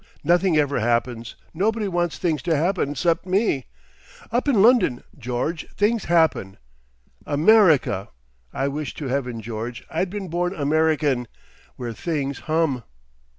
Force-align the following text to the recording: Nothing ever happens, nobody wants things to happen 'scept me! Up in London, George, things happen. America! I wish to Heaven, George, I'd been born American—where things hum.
Nothing 0.23 0.57
ever 0.57 0.79
happens, 0.79 1.35
nobody 1.53 1.87
wants 1.87 2.17
things 2.17 2.41
to 2.41 2.57
happen 2.57 2.95
'scept 2.95 3.27
me! 3.27 3.65
Up 4.31 4.47
in 4.47 4.59
London, 4.63 5.03
George, 5.15 5.67
things 5.75 6.05
happen. 6.05 6.57
America! 7.27 8.07
I 8.51 8.67
wish 8.67 8.95
to 8.95 9.09
Heaven, 9.09 9.41
George, 9.41 9.83
I'd 9.91 10.09
been 10.09 10.27
born 10.27 10.55
American—where 10.55 11.93
things 11.93 12.39
hum. 12.39 12.81